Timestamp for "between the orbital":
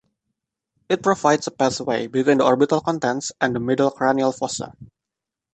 2.07-2.81